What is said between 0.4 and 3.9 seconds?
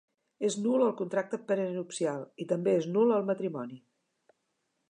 És nul el contracte prenupcial, i també és nul el matrimoni.